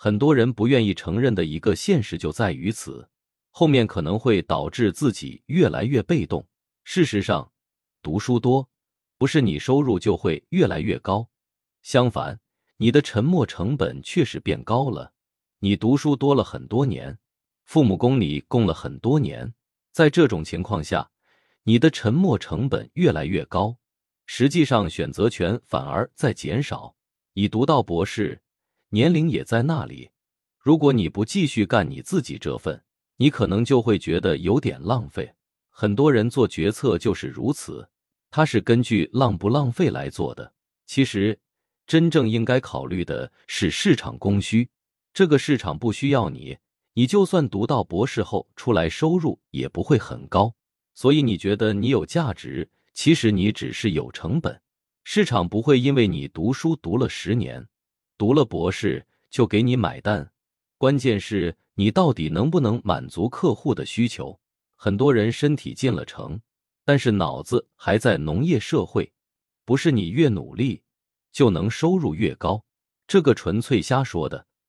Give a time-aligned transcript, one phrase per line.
[0.00, 3.08] 很多人不愿意承认的一个现实就在于此，
[3.50, 6.46] 后面可能会导致自己越来越被动。
[6.84, 7.50] 事实上，
[8.00, 8.68] 读书多
[9.18, 11.28] 不是你收入就会越来越高，
[11.82, 12.38] 相反，
[12.76, 15.12] 你的沉默成本确实变高了。
[15.58, 17.18] 你读书多了很多年，
[17.64, 19.52] 父母供你供了很多年，
[19.90, 21.10] 在这种情况下，
[21.64, 23.76] 你的沉默成本越来越高，
[24.26, 26.94] 实际上选择权反而在减少。
[27.32, 28.40] 你读到博士，
[28.90, 30.10] 年龄也在那里，
[30.58, 32.82] 如果你不继续干你自己这份，
[33.16, 35.30] 你可能就会觉得有点浪费。
[35.68, 37.88] 很多人做决策就是如此，
[38.30, 40.52] 他是根据浪不浪费来做的。
[40.86, 41.38] 其实，
[41.86, 44.68] 真正应该考虑的是市场供需。
[45.12, 46.56] 这个市场不需要你，
[46.94, 50.54] 你就算读到博士后出来，收入也不会很高。
[50.94, 54.60] 所以你觉得你有价值，其实你只是有成本。
[55.04, 57.66] 市场不会因为你读书读了十年，
[58.18, 60.30] 读了博士就给你买单。
[60.76, 64.38] 关键是你到底能不能满足客户的需求。
[64.74, 66.40] 很多人身体进了城，
[66.84, 69.12] 但是脑子还在农业社会，
[69.64, 70.82] 不是你越努力
[71.30, 72.64] 就能收入越高，
[73.06, 74.48] 这个纯粹瞎说的。